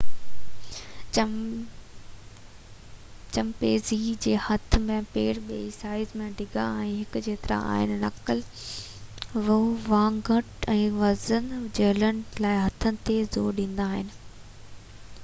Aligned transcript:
chimpanzee 1.15 3.97
جا 4.25 4.31
هٿ 4.45 4.77
۽ 4.85 4.95
پير 5.17 5.41
ٻئي 5.49 5.67
سائيز 5.75 6.15
۽ 6.21 6.29
ڊيگهہ 6.39 6.63
۾ 6.85 6.85
هڪ 7.03 7.21
جيترا 7.27 7.57
آهن 7.75 7.93
نڪل 8.05 8.41
واڪنگ 9.49 10.31
۾ 10.79 10.87
وزن 11.03 11.51
جهلڻ 11.81 12.23
لاءِ 12.47 12.57
هٿن 12.67 12.97
تي 13.11 13.19
زور 13.37 13.53
ڏيندا 13.61 13.87
آهن 13.95 14.11